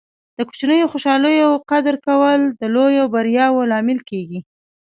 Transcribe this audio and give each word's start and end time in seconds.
د 0.37 0.39
کوچنیو 0.47 0.91
خوشحالۍو 0.93 1.49
قدر 1.71 1.95
کول 2.05 2.39
د 2.59 2.61
لویو 2.75 3.11
بریاوو 3.13 3.67
لامل 3.71 3.99
کیږي. 4.09 4.39